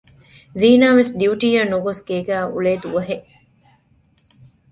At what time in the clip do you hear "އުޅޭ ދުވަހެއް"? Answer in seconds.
2.51-3.27